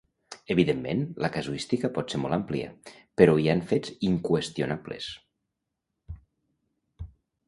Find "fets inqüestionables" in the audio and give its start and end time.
3.73-5.13